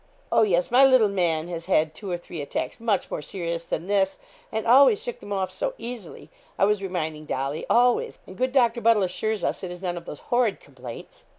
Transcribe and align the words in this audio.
'Oh, 0.31 0.41
yes, 0.41 0.71
my 0.71 0.83
little 0.83 1.09
man 1.09 1.47
has 1.49 1.67
had 1.67 1.93
two 1.93 2.09
or 2.09 2.17
three 2.17 2.41
attacks 2.41 2.79
much 2.79 3.11
more 3.11 3.21
serious 3.21 3.65
than 3.65 3.85
this, 3.85 4.17
and 4.51 4.65
always 4.65 5.03
shook 5.03 5.19
them 5.19 5.31
off 5.31 5.51
so 5.51 5.75
easily, 5.77 6.31
I 6.57 6.65
was 6.65 6.81
reminding 6.81 7.25
Dolly, 7.25 7.67
always, 7.69 8.17
and 8.25 8.35
good 8.35 8.51
Doctor 8.51 8.81
Buddle 8.81 9.03
assures 9.03 9.43
us 9.43 9.63
it 9.63 9.69
is 9.69 9.83
none 9.83 9.97
of 9.97 10.07
those 10.07 10.21
horrid 10.33 10.59
complaints.' 10.59 11.23